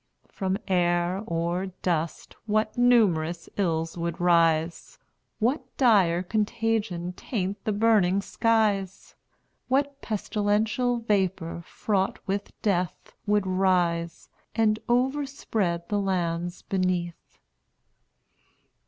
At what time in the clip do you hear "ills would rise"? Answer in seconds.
3.55-4.97